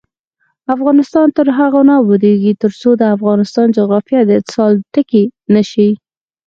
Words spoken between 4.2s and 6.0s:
د اتصال ټکی نشي.